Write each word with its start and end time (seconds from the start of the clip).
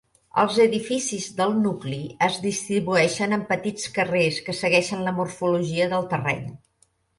Els 0.43 0.55
edificis 0.61 1.27
del 1.41 1.53
nucli 1.65 1.99
es 2.29 2.39
distribueixen 2.47 3.37
en 3.39 3.45
petits 3.53 3.87
carrers 3.99 4.41
que 4.49 4.59
segueixen 4.63 5.07
la 5.11 5.17
morfologia 5.21 5.91
del 5.95 6.11
terreny. 6.17 6.45